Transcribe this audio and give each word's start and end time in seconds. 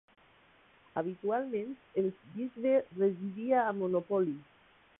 Habitualment, 1.01 1.75
el 2.03 2.09
bisbe 2.37 2.73
residia 3.03 3.61
a 3.67 3.77
Monopoli. 3.83 4.35